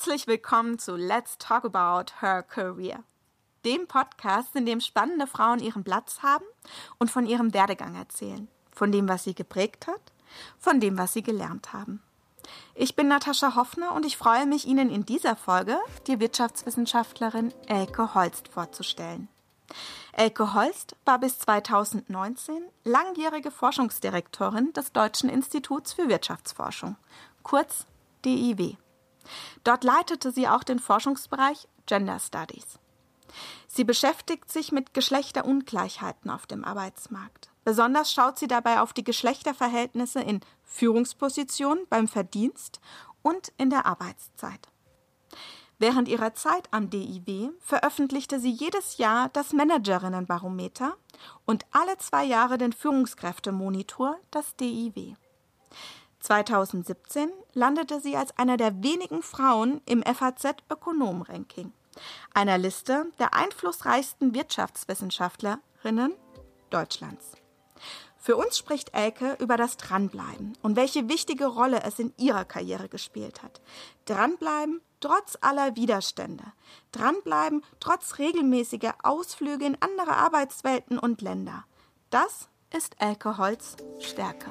[0.00, 3.04] Herzlich willkommen zu Let's Talk About Her Career,
[3.66, 6.46] dem Podcast, in dem spannende Frauen ihren Platz haben
[6.98, 10.00] und von ihrem Werdegang erzählen, von dem, was sie geprägt hat,
[10.58, 12.02] von dem, was sie gelernt haben.
[12.74, 18.14] Ich bin Natascha Hoffner und ich freue mich, Ihnen in dieser Folge die Wirtschaftswissenschaftlerin Elke
[18.14, 19.28] Holst vorzustellen.
[20.14, 26.96] Elke Holst war bis 2019 langjährige Forschungsdirektorin des Deutschen Instituts für Wirtschaftsforschung,
[27.42, 27.84] kurz
[28.24, 28.78] DIW.
[29.64, 32.78] Dort leitete sie auch den Forschungsbereich Gender Studies.
[33.68, 37.50] Sie beschäftigt sich mit Geschlechterungleichheiten auf dem Arbeitsmarkt.
[37.64, 42.80] Besonders schaut sie dabei auf die Geschlechterverhältnisse in Führungspositionen, beim Verdienst
[43.22, 44.68] und in der Arbeitszeit.
[45.78, 50.94] Während ihrer Zeit am DIW veröffentlichte sie jedes Jahr das Managerinnenbarometer
[51.46, 55.14] und alle zwei Jahre den Führungskräftemonitor, das DIW.
[56.20, 61.72] 2017 landete sie als einer der wenigen Frauen im FAZ Ökonom-Ranking,
[62.34, 66.14] einer Liste der einflussreichsten Wirtschaftswissenschaftlerinnen
[66.70, 67.32] Deutschlands.
[68.22, 72.90] Für uns spricht Elke über das Dranbleiben und welche wichtige Rolle es in ihrer Karriere
[72.90, 73.62] gespielt hat.
[74.04, 76.44] Dranbleiben trotz aller Widerstände.
[76.92, 81.64] Dranbleiben trotz regelmäßiger Ausflüge in andere Arbeitswelten und Länder.
[82.10, 84.50] Das ist Elke Holz Stärke.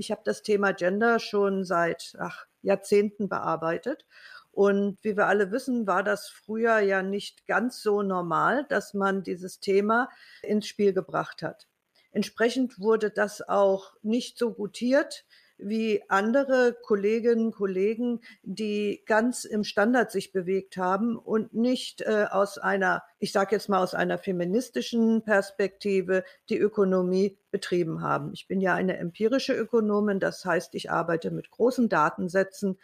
[0.00, 4.06] Ich habe das Thema Gender schon seit ach, Jahrzehnten bearbeitet
[4.50, 9.22] und wie wir alle wissen, war das früher ja nicht ganz so normal, dass man
[9.22, 10.08] dieses Thema
[10.42, 11.68] ins Spiel gebracht hat.
[12.12, 15.26] Entsprechend wurde das auch nicht so gutiert
[15.62, 22.26] wie andere Kolleginnen und Kollegen, die ganz im Standard sich bewegt haben und nicht äh,
[22.30, 28.32] aus einer, ich sage jetzt mal aus einer feministischen Perspektive die Ökonomie betrieben haben.
[28.32, 32.78] Ich bin ja eine empirische Ökonomin, das heißt, ich arbeite mit großen Datensätzen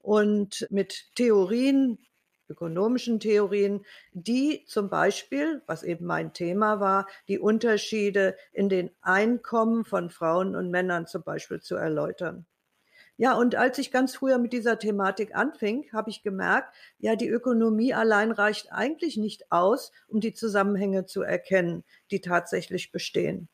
[0.00, 1.98] und mit Theorien,
[2.52, 9.84] ökonomischen Theorien, die zum Beispiel, was eben mein Thema war, die Unterschiede in den Einkommen
[9.84, 12.46] von Frauen und Männern zum Beispiel zu erläutern.
[13.16, 17.28] Ja, und als ich ganz früher mit dieser Thematik anfing, habe ich gemerkt, ja, die
[17.28, 23.48] Ökonomie allein reicht eigentlich nicht aus, um die Zusammenhänge zu erkennen, die tatsächlich bestehen.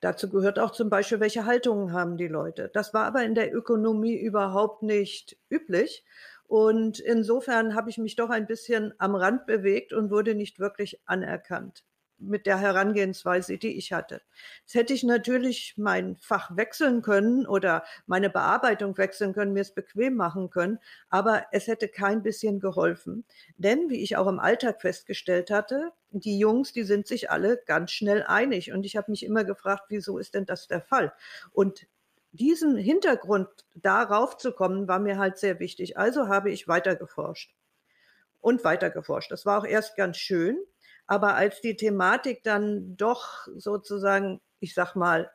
[0.00, 2.70] Dazu gehört auch zum Beispiel, welche Haltungen haben die Leute.
[2.72, 6.04] Das war aber in der Ökonomie überhaupt nicht üblich.
[6.48, 11.00] Und insofern habe ich mich doch ein bisschen am Rand bewegt und wurde nicht wirklich
[11.06, 11.84] anerkannt
[12.18, 14.22] mit der Herangehensweise, die ich hatte.
[14.62, 19.74] Jetzt hätte ich natürlich mein Fach wechseln können oder meine Bearbeitung wechseln können, mir es
[19.74, 20.78] bequem machen können,
[21.10, 23.24] aber es hätte kein bisschen geholfen.
[23.56, 27.90] Denn, wie ich auch im Alltag festgestellt hatte, die Jungs, die sind sich alle ganz
[27.90, 28.72] schnell einig.
[28.72, 31.12] Und ich habe mich immer gefragt, wieso ist denn das der Fall?
[31.52, 31.86] Und
[32.36, 35.96] diesen Hintergrund darauf zu kommen, war mir halt sehr wichtig.
[35.96, 37.54] Also habe ich weiter geforscht
[38.40, 39.30] und weiter geforscht.
[39.30, 40.58] Das war auch erst ganz schön,
[41.06, 45.30] aber als die Thematik dann doch sozusagen, ich sag mal,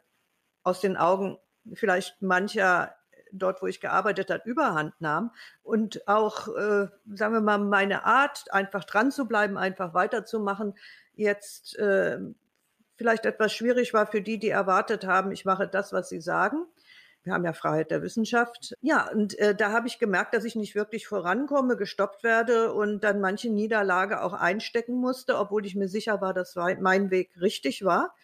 [0.63, 1.37] aus den Augen
[1.73, 2.95] vielleicht mancher
[3.31, 5.31] dort, wo ich gearbeitet hat, überhand nahm
[5.63, 10.75] und auch, äh, sagen wir mal, meine Art, einfach dran zu bleiben, einfach weiterzumachen,
[11.13, 12.19] jetzt äh,
[12.95, 16.65] vielleicht etwas schwierig war für die, die erwartet haben, ich mache das, was sie sagen.
[17.23, 18.73] Wir haben ja Freiheit der Wissenschaft.
[18.81, 23.03] Ja, und äh, da habe ich gemerkt, dass ich nicht wirklich vorankomme, gestoppt werde und
[23.03, 27.85] dann manche Niederlage auch einstecken musste, obwohl ich mir sicher war, dass mein Weg richtig
[27.85, 28.15] war,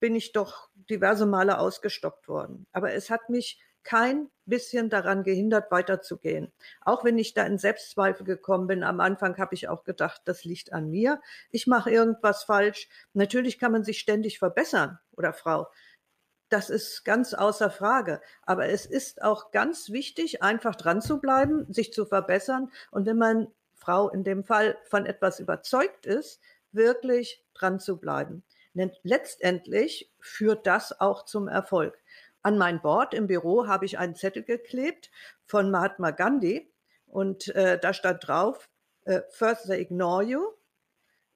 [0.00, 2.66] bin ich doch diverse Male ausgestoppt worden.
[2.72, 6.52] Aber es hat mich kein bisschen daran gehindert, weiterzugehen.
[6.80, 10.44] Auch wenn ich da in Selbstzweifel gekommen bin, am Anfang habe ich auch gedacht, das
[10.44, 11.20] liegt an mir.
[11.50, 12.88] Ich mache irgendwas falsch.
[13.12, 15.68] Natürlich kann man sich ständig verbessern oder Frau.
[16.48, 18.20] Das ist ganz außer Frage.
[18.42, 22.70] Aber es ist auch ganz wichtig, einfach dran zu bleiben, sich zu verbessern.
[22.90, 26.40] Und wenn man, Frau in dem Fall, von etwas überzeugt ist,
[26.72, 28.44] wirklich dran zu bleiben.
[28.74, 31.98] Denn letztendlich führt das auch zum Erfolg.
[32.42, 35.10] An mein Board im Büro habe ich einen Zettel geklebt
[35.46, 36.70] von Mahatma Gandhi
[37.06, 38.68] und äh, da stand drauf,
[39.04, 40.52] äh, first they ignore you,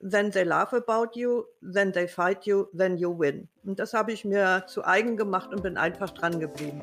[0.00, 3.48] then they laugh about you, then they fight you, then you win.
[3.64, 6.82] Und das habe ich mir zu eigen gemacht und bin einfach dran geblieben.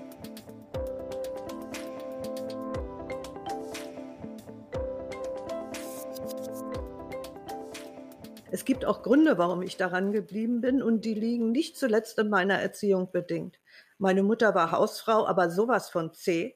[8.50, 12.30] Es gibt auch Gründe, warum ich daran geblieben bin und die liegen nicht zuletzt in
[12.30, 13.60] meiner Erziehung bedingt.
[13.98, 16.54] Meine Mutter war Hausfrau, aber sowas von Äh,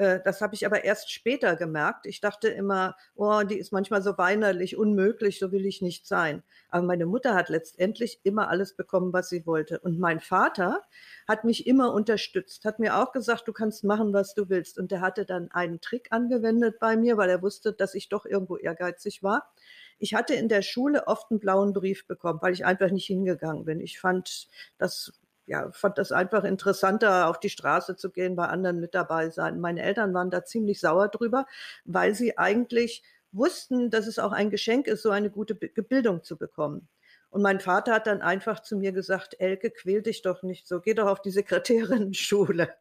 [0.00, 2.06] das habe ich aber erst später gemerkt.
[2.06, 6.42] Ich dachte immer, oh, die ist manchmal so weinerlich, unmöglich, so will ich nicht sein.
[6.70, 9.78] Aber meine Mutter hat letztendlich immer alles bekommen, was sie wollte.
[9.80, 10.80] Und mein Vater
[11.28, 14.78] hat mich immer unterstützt, hat mir auch gesagt, du kannst machen, was du willst.
[14.78, 18.24] Und der hatte dann einen Trick angewendet bei mir, weil er wusste, dass ich doch
[18.24, 19.52] irgendwo ehrgeizig war.
[19.98, 23.66] Ich hatte in der Schule oft einen blauen Brief bekommen, weil ich einfach nicht hingegangen
[23.66, 23.80] bin.
[23.80, 24.48] Ich fand,
[24.78, 25.12] das
[25.50, 29.58] ja, fand das einfach interessanter, auf die Straße zu gehen, bei anderen mit dabei sein.
[29.58, 31.44] Meine Eltern waren da ziemlich sauer drüber,
[31.84, 33.02] weil sie eigentlich
[33.32, 36.88] wussten, dass es auch ein Geschenk ist, so eine gute Bildung zu bekommen.
[37.30, 40.80] Und mein Vater hat dann einfach zu mir gesagt, Elke, quäl dich doch nicht so,
[40.80, 42.72] geh doch auf die Sekretärinnen-Schule.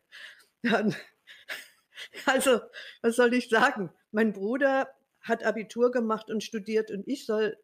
[2.25, 2.61] Also,
[3.01, 3.91] was soll ich sagen?
[4.11, 4.89] Mein Bruder
[5.21, 7.57] hat Abitur gemacht und studiert und ich soll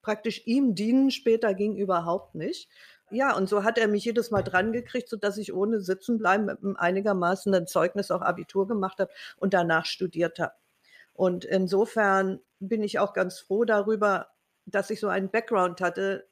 [0.00, 2.70] praktisch ihm dienen, später ging überhaupt nicht.
[3.10, 6.18] Ja, und so hat er mich jedes Mal dran gekriegt, so dass ich ohne sitzen
[6.18, 10.54] bleiben mit einem einigermaßen ein Zeugnis auch Abitur gemacht habe und danach studiert habe.
[11.14, 14.28] Und insofern bin ich auch ganz froh darüber,
[14.66, 16.28] dass ich so einen Background hatte,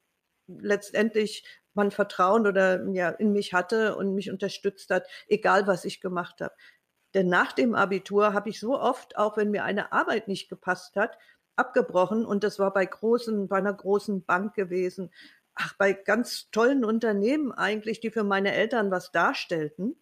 [0.48, 6.00] letztendlich man Vertrauen oder ja in mich hatte und mich unterstützt hat, egal was ich
[6.00, 6.54] gemacht habe.
[7.14, 10.96] Denn nach dem Abitur habe ich so oft, auch wenn mir eine Arbeit nicht gepasst
[10.96, 11.18] hat,
[11.56, 15.10] abgebrochen und das war bei großen, bei einer großen Bank gewesen,
[15.54, 19.96] ach, bei ganz tollen Unternehmen eigentlich, die für meine Eltern was darstellten.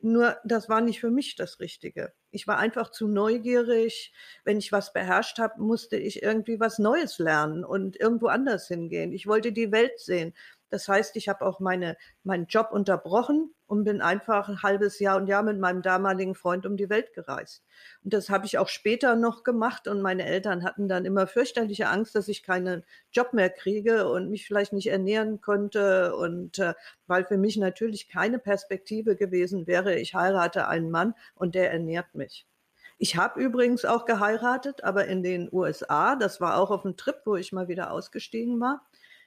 [0.00, 2.12] Nur das war nicht für mich das Richtige.
[2.30, 4.12] Ich war einfach zu neugierig.
[4.44, 9.12] Wenn ich was beherrscht habe, musste ich irgendwie was Neues lernen und irgendwo anders hingehen.
[9.12, 10.34] Ich wollte die Welt sehen.
[10.72, 15.18] Das heißt, ich habe auch meine, meinen Job unterbrochen und bin einfach ein halbes Jahr
[15.18, 17.62] und Jahr mit meinem damaligen Freund um die Welt gereist.
[18.02, 21.88] Und das habe ich auch später noch gemacht und meine Eltern hatten dann immer fürchterliche
[21.88, 26.72] Angst, dass ich keinen Job mehr kriege und mich vielleicht nicht ernähren konnte und äh,
[27.06, 32.14] weil für mich natürlich keine Perspektive gewesen wäre, ich heirate einen Mann und der ernährt
[32.14, 32.46] mich.
[32.96, 36.14] Ich habe übrigens auch geheiratet, aber in den USA.
[36.14, 38.86] Das war auch auf einem Trip, wo ich mal wieder ausgestiegen war.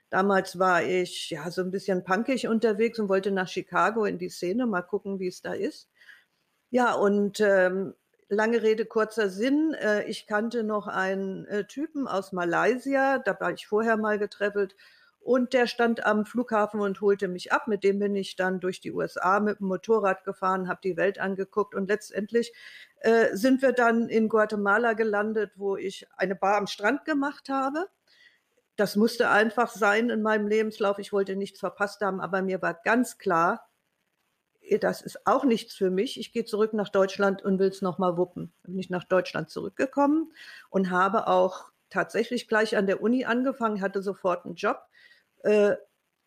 [0.10, 4.30] Damals war ich ja so ein bisschen punkig unterwegs und wollte nach Chicago in die
[4.30, 5.90] Szene, mal gucken, wie es da ist.
[6.70, 7.94] Ja, und ähm,
[8.30, 9.74] lange Rede, kurzer Sinn.
[9.74, 14.76] Äh, ich kannte noch einen äh, Typen aus Malaysia, da war ich vorher mal getreffelt.
[15.20, 17.68] Und der stand am Flughafen und holte mich ab.
[17.68, 21.20] Mit dem bin ich dann durch die USA mit dem Motorrad gefahren, habe die Welt
[21.20, 22.54] angeguckt und letztendlich
[23.00, 27.88] äh, sind wir dann in Guatemala gelandet, wo ich eine Bar am Strand gemacht habe
[28.76, 31.00] das musste einfach sein in meinem Lebenslauf.
[31.00, 33.70] Ich wollte nichts verpasst haben, aber mir war ganz klar,
[34.80, 36.20] das ist auch nichts für mich.
[36.20, 38.52] Ich gehe zurück nach Deutschland und will es nochmal wuppen.
[38.64, 40.34] Bin ich nach Deutschland zurückgekommen
[40.70, 44.80] und habe auch tatsächlich gleich an der Uni angefangen, hatte sofort einen Job.
[45.44, 45.76] Äh,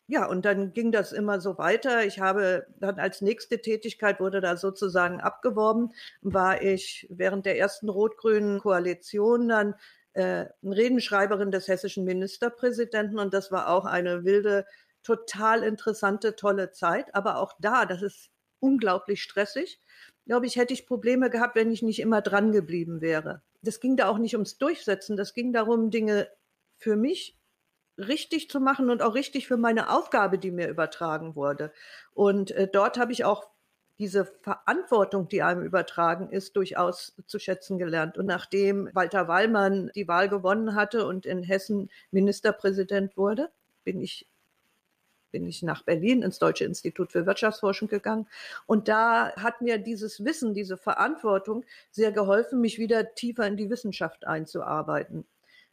[0.06, 2.05] ja, und dann ging das immer so weiter.
[2.05, 5.93] Ich habe dann als nächste Tätigkeit wurde da sozusagen abgeworben,
[6.23, 9.75] war ich während der ersten rot-grünen Koalition dann
[10.19, 14.67] äh, Redenschreiberin des hessischen Ministerpräsidenten und das war auch eine wilde,
[15.05, 17.15] total interessante, tolle Zeit.
[17.15, 19.81] Aber auch da, das ist unglaublich stressig.
[20.26, 23.43] Glaube ich, hätte ich Probleme gehabt, wenn ich nicht immer dran geblieben wäre.
[23.62, 26.29] Das ging da auch nicht ums Durchsetzen, das ging darum, Dinge
[26.76, 27.38] für mich
[27.97, 31.73] richtig zu machen und auch richtig für meine Aufgabe, die mir übertragen wurde.
[32.12, 33.49] Und äh, dort habe ich auch
[33.99, 38.17] diese Verantwortung, die einem übertragen ist, durchaus zu schätzen gelernt.
[38.17, 43.50] Und nachdem Walter Wallmann die Wahl gewonnen hatte und in Hessen Ministerpräsident wurde,
[43.85, 44.26] bin ich
[45.31, 48.26] bin ich nach Berlin ins Deutsche Institut für Wirtschaftsforschung gegangen.
[48.67, 53.69] Und da hat mir dieses Wissen, diese Verantwortung sehr geholfen, mich wieder tiefer in die
[53.69, 55.26] Wissenschaft einzuarbeiten.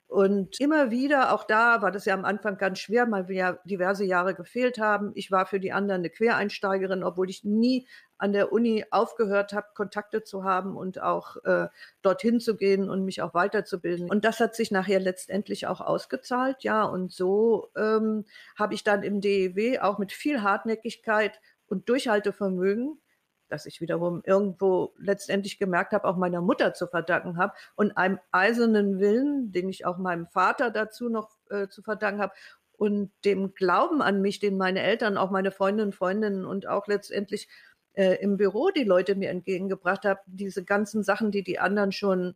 [0.08, 3.60] Und immer wieder, auch da war das ja am Anfang ganz schwer, weil wir ja
[3.66, 5.12] diverse Jahre gefehlt haben.
[5.16, 9.68] Ich war für die anderen eine Quereinsteigerin, obwohl ich nie an der Uni aufgehört habe,
[9.74, 11.68] Kontakte zu haben und auch äh,
[12.04, 14.10] dorthin zu gehen und mich auch weiterzubilden.
[14.10, 16.84] Und das hat sich nachher letztendlich auch ausgezahlt, ja.
[16.84, 18.26] Und so ähm,
[18.58, 23.02] habe ich dann im DEW auch mit viel Hartnäckigkeit und Durchhaltevermögen
[23.48, 28.20] dass ich wiederum irgendwo letztendlich gemerkt habe, auch meiner Mutter zu verdanken habe und einem
[28.32, 32.34] eisernen Willen, den ich auch meinem Vater dazu noch äh, zu verdanken habe
[32.78, 37.48] und dem Glauben an mich, den meine Eltern, auch meine Freundinnen, Freundinnen und auch letztendlich
[37.94, 42.36] äh, im Büro die Leute mir entgegengebracht haben, diese ganzen Sachen, die die anderen schon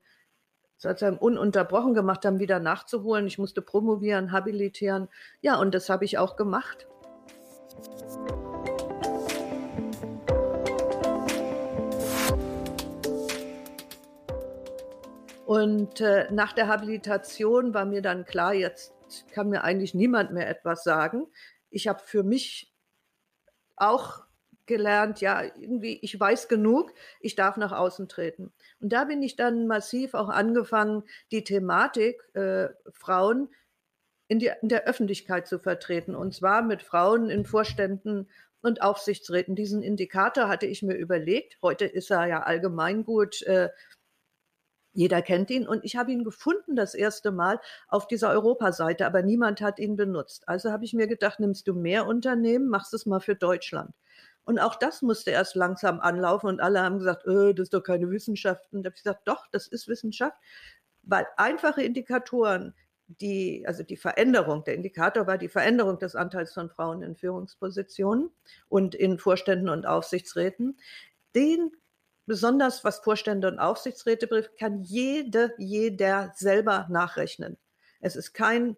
[0.77, 3.27] sozusagen ununterbrochen gemacht haben, wieder nachzuholen.
[3.27, 5.09] Ich musste promovieren, habilitieren.
[5.41, 6.87] Ja, und das habe ich auch gemacht.
[15.49, 18.93] Und äh, nach der Habilitation war mir dann klar, jetzt
[19.31, 21.25] kann mir eigentlich niemand mehr etwas sagen.
[21.71, 22.71] Ich habe für mich
[23.75, 24.27] auch
[24.67, 28.53] gelernt, ja, irgendwie, ich weiß genug, ich darf nach außen treten.
[28.79, 31.01] Und da bin ich dann massiv auch angefangen,
[31.31, 33.49] die Thematik äh, Frauen
[34.27, 36.13] in, die, in der Öffentlichkeit zu vertreten.
[36.13, 38.29] Und zwar mit Frauen in Vorständen
[38.61, 39.55] und Aufsichtsräten.
[39.55, 41.57] Diesen Indikator hatte ich mir überlegt.
[41.61, 43.69] Heute ist er ja allgemeingut äh,
[44.99, 49.21] jeder kennt ihn und ich habe ihn gefunden das erste Mal auf dieser Europaseite, aber
[49.21, 50.45] niemand hat ihn benutzt.
[50.49, 53.95] Also habe ich mir gedacht, nimmst du mehr Unternehmen, machst es mal für Deutschland.
[54.43, 57.81] Und auch das musste erst langsam anlaufen und alle haben gesagt, äh, das ist doch
[57.81, 58.67] keine Wissenschaft.
[58.73, 60.35] Und da habe ich gesagt, doch, das ist Wissenschaft,
[61.03, 62.75] weil einfache Indikatoren,
[63.07, 68.31] die, also die Veränderung, der Indikator war die Veränderung des Anteils von Frauen in Führungspositionen
[68.67, 70.77] und in Vorständen und Aufsichtsräten.
[71.33, 71.71] Den
[72.29, 77.57] besonders was Vorstände und Aufsichtsräte betrifft, kann jede, jeder selber nachrechnen.
[77.99, 78.77] Es ist kein,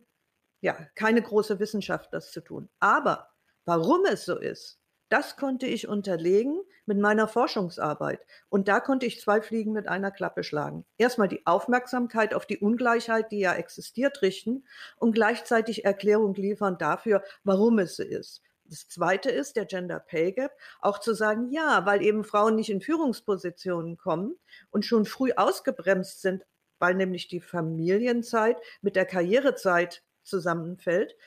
[0.62, 2.70] ja, keine große Wissenschaft, das zu tun.
[2.80, 3.30] Aber
[3.66, 4.80] warum es so ist,
[5.10, 8.26] das konnte ich unterlegen mit meiner Forschungsarbeit.
[8.48, 10.86] Und da konnte ich zwei Fliegen mit einer Klappe schlagen.
[10.98, 14.64] Erstmal die Aufmerksamkeit auf die Ungleichheit, die ja existiert, richten
[14.96, 18.42] und gleichzeitig Erklärung liefern dafür, warum es so ist.
[18.72, 22.70] Das zweite ist der Gender Pay Gap, auch zu sagen, ja, weil eben Frauen nicht
[22.70, 26.46] in Führungspositionen kommen und schon früh ausgebremst sind,
[26.80, 31.18] weil nämlich die Familienzeit mit der Karrierezeit zusammenfällt,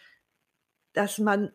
[0.95, 1.53] dass man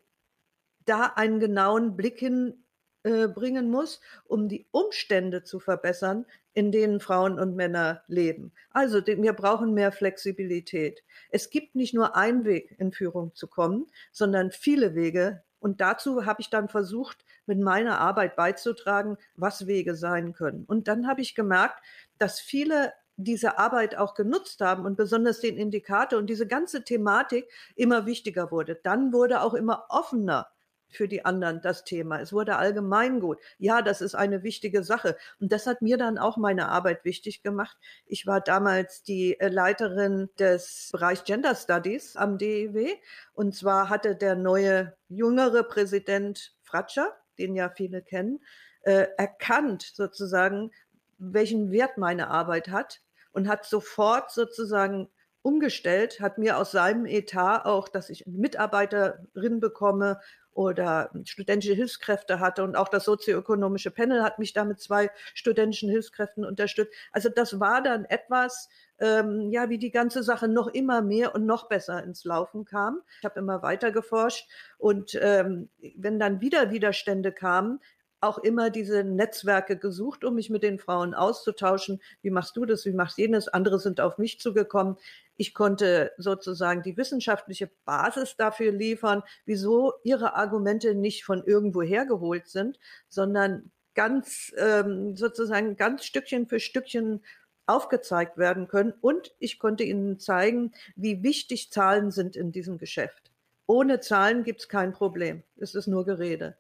[0.85, 2.63] da einen genauen Blick hin
[3.03, 3.27] äh,
[3.61, 8.51] muss, um die Umstände zu verbessern, in denen Frauen und Männer leben.
[8.69, 11.03] Also wir brauchen mehr Flexibilität.
[11.31, 16.25] Es gibt nicht nur einen Weg, in Führung zu kommen, sondern viele Wege, und dazu
[16.25, 20.65] habe ich dann versucht, mit meiner Arbeit beizutragen, was Wege sein können.
[20.65, 21.83] Und dann habe ich gemerkt,
[22.17, 27.51] dass viele diese Arbeit auch genutzt haben und besonders den Indikator und diese ganze Thematik
[27.75, 28.75] immer wichtiger wurde.
[28.75, 30.47] Dann wurde auch immer offener
[30.89, 32.19] für die anderen das Thema.
[32.19, 33.39] Es wurde allgemeingut.
[33.57, 35.17] Ja, das ist eine wichtige Sache.
[35.39, 37.77] Und das hat mir dann auch meine Arbeit wichtig gemacht.
[38.05, 42.95] Ich war damals die äh, Leiterin des Bereichs Gender Studies am DEW.
[43.33, 48.39] Und zwar hatte der neue jüngere Präsident Fratscher, den ja viele kennen,
[48.81, 50.71] äh, erkannt sozusagen,
[51.17, 55.09] welchen Wert meine Arbeit hat und hat sofort sozusagen
[55.41, 60.19] umgestellt, hat mir aus seinem Etat auch, dass ich Mitarbeiterin bekomme
[60.59, 65.89] oder studentische Hilfskräfte hatte und auch das sozioökonomische Panel hat mich da mit zwei studentischen
[65.89, 66.91] Hilfskräften unterstützt.
[67.13, 68.67] Also das war dann etwas,
[68.99, 72.99] ähm, ja, wie die ganze Sache noch immer mehr und noch besser ins Laufen kam.
[73.19, 77.79] Ich habe immer weiter geforscht und ähm, wenn dann wieder Widerstände kamen,
[78.19, 82.01] auch immer diese Netzwerke gesucht, um mich mit den Frauen auszutauschen.
[82.21, 82.85] Wie machst du das?
[82.85, 83.47] Wie machst jenes?
[83.47, 84.97] Andere sind auf mich zugekommen.
[85.39, 92.49] Ich konnte sozusagen die wissenschaftliche Basis dafür liefern, wieso ihre Argumente nicht von irgendwo hergeholt
[92.49, 92.77] sind,
[93.07, 97.23] sondern ganz ähm, sozusagen ganz Stückchen für Stückchen
[97.67, 98.93] aufgezeigt werden können.
[98.99, 103.31] Und ich konnte ihnen zeigen, wie wichtig Zahlen sind in diesem Geschäft.
[103.65, 105.43] Ohne Zahlen gibt es kein Problem.
[105.55, 106.57] Es ist nur Gerede.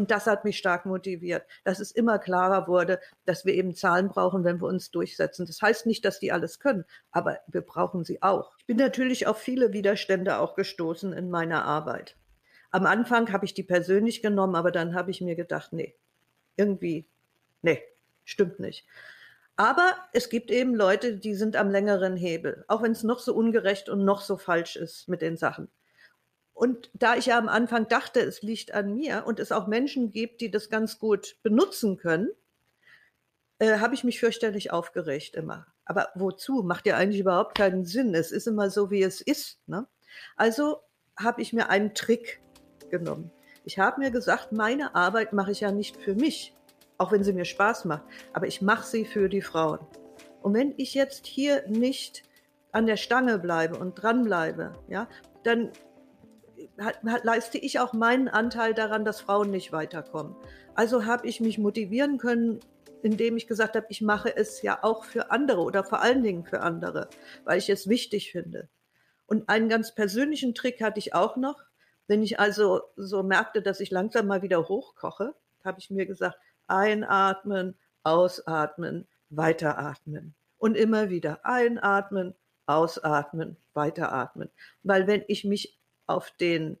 [0.00, 4.08] Und das hat mich stark motiviert, dass es immer klarer wurde, dass wir eben Zahlen
[4.08, 5.44] brauchen, wenn wir uns durchsetzen.
[5.44, 8.56] Das heißt nicht, dass die alles können, aber wir brauchen sie auch.
[8.56, 12.16] Ich bin natürlich auf viele Widerstände auch gestoßen in meiner Arbeit.
[12.70, 15.94] Am Anfang habe ich die persönlich genommen, aber dann habe ich mir gedacht, nee,
[16.56, 17.06] irgendwie,
[17.60, 17.82] nee,
[18.24, 18.86] stimmt nicht.
[19.56, 23.34] Aber es gibt eben Leute, die sind am längeren Hebel, auch wenn es noch so
[23.34, 25.68] ungerecht und noch so falsch ist mit den Sachen.
[26.60, 30.10] Und da ich ja am Anfang dachte, es liegt an mir und es auch Menschen
[30.10, 32.28] gibt, die das ganz gut benutzen können,
[33.60, 35.66] äh, habe ich mich fürchterlich aufgeregt immer.
[35.86, 36.62] Aber wozu?
[36.62, 38.14] Macht ja eigentlich überhaupt keinen Sinn.
[38.14, 39.58] Es ist immer so, wie es ist.
[39.66, 39.86] Ne?
[40.36, 40.82] Also
[41.18, 42.42] habe ich mir einen Trick
[42.90, 43.30] genommen.
[43.64, 46.54] Ich habe mir gesagt, meine Arbeit mache ich ja nicht für mich,
[46.98, 49.78] auch wenn sie mir Spaß macht, aber ich mache sie für die Frauen.
[50.42, 52.22] Und wenn ich jetzt hier nicht
[52.70, 55.08] an der Stange bleibe und dranbleibe, ja,
[55.42, 55.72] dann
[57.22, 60.34] leiste ich auch meinen Anteil daran, dass Frauen nicht weiterkommen.
[60.74, 62.60] Also habe ich mich motivieren können,
[63.02, 66.44] indem ich gesagt habe, ich mache es ja auch für andere oder vor allen Dingen
[66.44, 67.08] für andere,
[67.44, 68.68] weil ich es wichtig finde.
[69.26, 71.62] Und einen ganz persönlichen Trick hatte ich auch noch.
[72.06, 75.34] Wenn ich also so merkte, dass ich langsam mal wieder hochkoche,
[75.64, 80.34] habe ich mir gesagt, einatmen, ausatmen, weiteratmen.
[80.58, 82.34] Und immer wieder einatmen,
[82.66, 84.50] ausatmen, weiteratmen.
[84.82, 85.79] Weil wenn ich mich
[86.10, 86.78] auf den,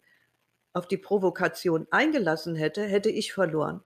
[0.72, 3.82] auf die Provokation eingelassen hätte, hätte ich verloren.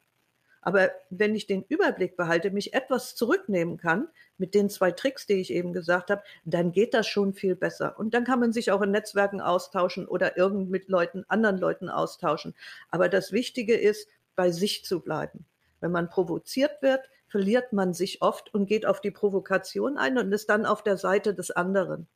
[0.67, 4.09] Aber wenn ich den Überblick behalte, mich etwas zurücknehmen kann,
[4.39, 7.99] mit den zwei Tricks, die ich eben gesagt habe, dann geht das schon viel besser.
[7.99, 11.91] Und dann kann man sich auch in Netzwerken austauschen oder irgend mit Leuten, anderen Leuten
[11.91, 12.55] austauschen.
[12.91, 15.45] Aber das Wichtige ist, bei sich zu bleiben.
[15.81, 20.33] Wenn man provoziert wird, verliert man sich oft und geht auf die Provokation ein und
[20.33, 22.07] ist dann auf der Seite des anderen.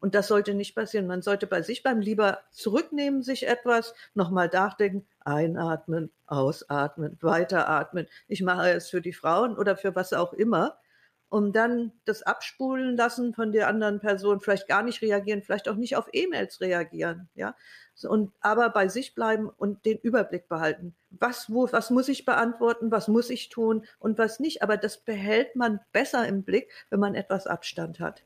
[0.00, 1.06] Und das sollte nicht passieren.
[1.06, 8.06] Man sollte bei sich beim lieber zurücknehmen, sich etwas, nochmal nachdenken, einatmen, ausatmen, weiteratmen.
[8.28, 10.78] Ich mache es für die Frauen oder für was auch immer.
[11.30, 15.74] Um dann das abspulen lassen von der anderen Person, vielleicht gar nicht reagieren, vielleicht auch
[15.74, 17.54] nicht auf E-Mails reagieren, ja.
[18.08, 20.94] Und aber bei sich bleiben und den Überblick behalten.
[21.10, 24.62] Was, wo, was muss ich beantworten, was muss ich tun und was nicht.
[24.62, 28.22] Aber das behält man besser im Blick, wenn man etwas Abstand hat.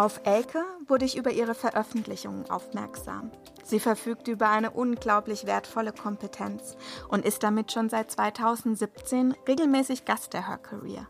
[0.00, 3.30] Auf Elke wurde ich über ihre Veröffentlichungen aufmerksam.
[3.62, 6.78] Sie verfügt über eine unglaublich wertvolle Kompetenz
[7.08, 11.06] und ist damit schon seit 2017 regelmäßig Gast der Her Career.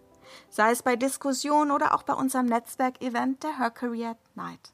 [0.48, 4.72] Sei es bei Diskussionen oder auch bei unserem Netzwerkevent der Her Career Night.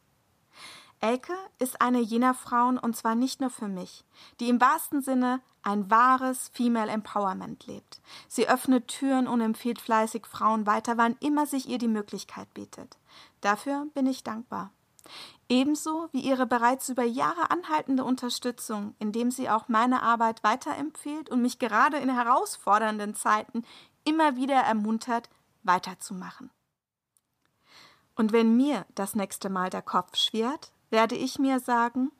[1.00, 4.06] Elke ist eine jener Frauen, und zwar nicht nur für mich,
[4.40, 8.00] die im wahrsten Sinne ein wahres Female Empowerment lebt.
[8.28, 12.96] Sie öffnet Türen und empfiehlt fleißig Frauen weiter, wann immer sich ihr die Möglichkeit bietet.
[13.46, 14.72] Dafür bin ich dankbar.
[15.48, 21.42] Ebenso wie ihre bereits über Jahre anhaltende Unterstützung, indem sie auch meine Arbeit weiterempfiehlt und
[21.42, 23.62] mich gerade in herausfordernden Zeiten
[24.02, 25.30] immer wieder ermuntert,
[25.62, 26.50] weiterzumachen.
[28.16, 32.10] Und wenn mir das nächste Mal der Kopf schwirrt, werde ich mir sagen,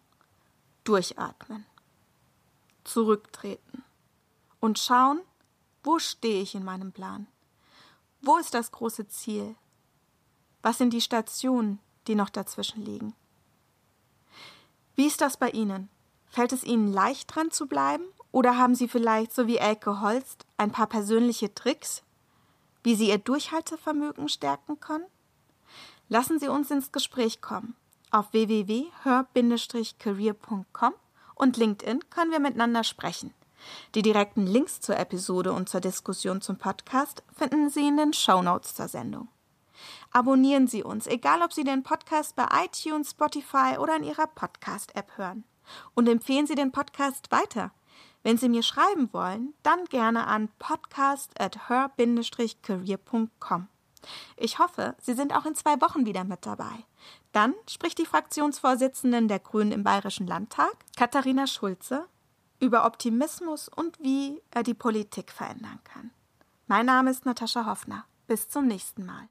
[0.85, 1.67] durchatmen,
[2.85, 3.83] zurücktreten
[4.61, 5.23] und schauen,
[5.83, 7.27] wo stehe ich in meinem Plan?
[8.21, 9.57] Wo ist das große Ziel?
[10.67, 13.15] Was sind die Stationen, die noch dazwischen liegen?
[14.97, 15.89] Wie ist das bei Ihnen?
[16.27, 18.03] Fällt es Ihnen leicht dran zu bleiben?
[18.33, 22.03] Oder haben Sie vielleicht, so wie Elke Holst, ein paar persönliche Tricks,
[22.83, 25.07] wie Sie Ihr Durchhaltevermögen stärken können?
[26.09, 27.77] Lassen Sie uns ins Gespräch kommen.
[28.11, 30.95] Auf www.hör-career.com
[31.37, 33.33] und LinkedIn können wir miteinander sprechen.
[33.95, 38.43] Die direkten Links zur Episode und zur Diskussion zum Podcast finden Sie in den Show
[38.43, 39.29] Notes zur Sendung.
[40.17, 45.19] Abonnieren Sie uns, egal ob Sie den Podcast bei iTunes, Spotify oder in Ihrer Podcast-App
[45.19, 45.45] hören.
[45.93, 47.71] Und empfehlen Sie den Podcast weiter.
[48.23, 53.69] Wenn Sie mir schreiben wollen, dann gerne an podcast at her-career.com.
[54.39, 56.87] Ich hoffe, Sie sind auch in zwei Wochen wieder mit dabei.
[57.33, 62.07] Dann spricht die Fraktionsvorsitzenden der Grünen im Bayerischen Landtag, Katharina Schulze,
[62.59, 66.11] über Optimismus und wie er die Politik verändern kann.
[66.69, 68.07] Mein Name ist Natascha Hoffner.
[68.27, 69.29] Bis zum nächsten Mal.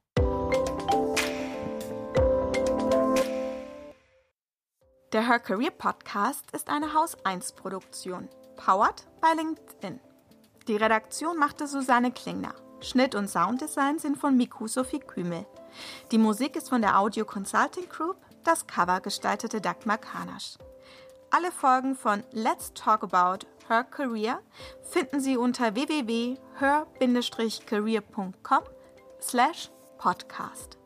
[5.16, 10.02] Der Her Career Podcast ist eine Haus 1 Produktion, powered by LinkedIn.
[10.68, 12.54] Die Redaktion machte Susanne Klingner.
[12.82, 15.46] Schnitt und Sounddesign sind von Miku Sophie Kümel.
[16.12, 20.58] Die Musik ist von der Audio Consulting Group, das Cover gestaltete Dagmar Kanasch.
[21.32, 24.42] Alle Folgen von Let's Talk About Her Career
[24.82, 28.64] finden Sie unter www.her-career.com
[29.22, 30.78] slash podcast.